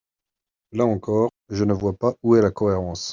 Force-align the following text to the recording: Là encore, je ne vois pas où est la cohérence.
Là 0.71 0.85
encore, 0.87 1.29
je 1.49 1.63
ne 1.63 1.73
vois 1.75 1.93
pas 1.93 2.15
où 2.23 2.35
est 2.35 2.41
la 2.41 2.49
cohérence. 2.49 3.09